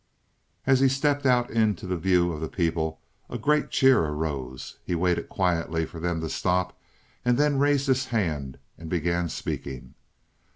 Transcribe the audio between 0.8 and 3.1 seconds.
stepped out into the view of the people,